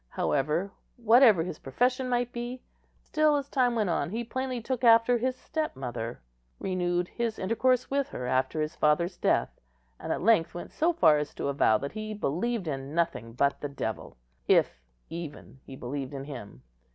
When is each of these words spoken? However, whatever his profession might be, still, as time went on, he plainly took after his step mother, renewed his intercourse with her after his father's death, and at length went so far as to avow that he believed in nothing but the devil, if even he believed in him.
However, 0.09 0.71
whatever 0.97 1.43
his 1.43 1.59
profession 1.59 2.09
might 2.09 2.31
be, 2.33 2.63
still, 3.03 3.35
as 3.35 3.47
time 3.49 3.75
went 3.75 3.91
on, 3.91 4.09
he 4.09 4.23
plainly 4.23 4.59
took 4.59 4.83
after 4.83 5.15
his 5.19 5.35
step 5.35 5.75
mother, 5.75 6.19
renewed 6.57 7.07
his 7.09 7.37
intercourse 7.37 7.91
with 7.91 8.07
her 8.09 8.25
after 8.25 8.59
his 8.61 8.75
father's 8.75 9.15
death, 9.15 9.61
and 9.99 10.11
at 10.11 10.23
length 10.23 10.55
went 10.55 10.71
so 10.71 10.91
far 10.91 11.19
as 11.19 11.35
to 11.35 11.49
avow 11.49 11.77
that 11.77 11.91
he 11.91 12.15
believed 12.15 12.67
in 12.67 12.95
nothing 12.95 13.33
but 13.33 13.61
the 13.61 13.69
devil, 13.69 14.17
if 14.47 14.81
even 15.11 15.59
he 15.67 15.75
believed 15.75 16.15
in 16.15 16.23
him. 16.23 16.63